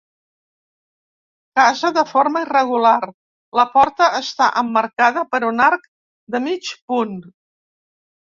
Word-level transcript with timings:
Casa 1.59 1.89
de 1.97 2.03
forma 2.11 2.41
irregular, 2.45 3.09
la 3.61 3.67
porta 3.75 4.09
està 4.21 4.49
emmarcada 4.63 5.25
per 5.35 5.41
un 5.49 5.63
arc 5.69 5.85
de 6.37 6.45
mig 6.47 6.73
punt. 6.93 7.15